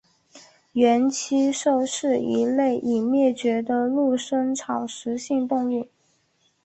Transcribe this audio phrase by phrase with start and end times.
[0.73, 5.87] 厚膝兽是一类已灭绝的陆生草食性动物。